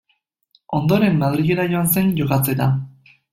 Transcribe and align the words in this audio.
Ondoren, 0.77 1.19
Madrilera 1.23 1.67
joan 1.75 1.93
zen 1.99 2.11
jokatzera. 2.23 2.69